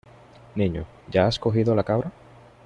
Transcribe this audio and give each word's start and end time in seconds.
Niño, 0.55 0.87
¿ya 1.11 1.27
has 1.27 1.37
cogido 1.37 1.75
la 1.75 1.83
cabra? 1.83 2.11